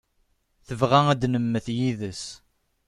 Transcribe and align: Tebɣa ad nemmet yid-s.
Tebɣa 0.67 1.01
ad 1.11 1.23
nemmet 1.33 1.67
yid-s. 1.77 2.23